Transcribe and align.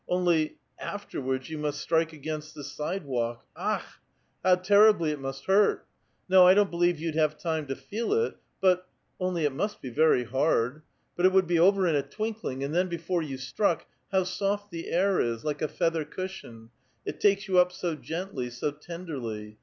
Only— 0.07 0.55
afterwards 0.79 1.51
you 1.51 1.71
strike 1.71 2.11
against 2.11 2.55
the 2.55 2.63
sidewalk— 2.63 3.45
akhl 3.55 3.83
how 4.43 4.55
terribly 4.55 5.11
it 5.11 5.19
must 5.19 5.45
hurt! 5.45 5.85
No, 6.27 6.43
I 6.47 6.55
don't 6.55 6.71
believe 6.71 6.97
you'd 6.99 7.13
have 7.13 7.37
time 7.37 7.67
to 7.67 7.75
feel 7.75 8.11
it; 8.13 8.33
but— 8.59 8.87
only 9.19 9.45
it 9.45 9.53
must 9.53 9.79
be 9.79 9.91
very 9.91 10.23
hard. 10.23 10.81
But 11.15 11.27
it 11.27 11.31
would 11.33 11.45
be 11.45 11.59
over 11.59 11.85
in 11.87 11.95
a 11.95 12.01
twinkling; 12.01 12.63
and 12.63 12.73
then 12.73 12.87
before 12.89 13.21
you 13.21 13.37
struck— 13.37 13.85
how 14.11 14.23
soft 14.23 14.71
the 14.71 14.87
air 14.89 15.19
is— 15.19 15.43
like 15.45 15.61
a 15.61 15.67
feather 15.67 16.03
cushion— 16.03 16.71
it 17.05 17.19
takes 17.19 17.47
you 17.47 17.59
up 17.59 17.71
so 17.71 17.93
gently, 17.93 18.49
so 18.49 18.71
tenderly. 18.71 19.59